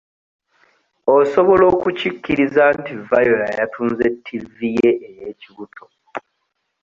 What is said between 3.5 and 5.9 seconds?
yatunze ttivi ye ey'ekibuto.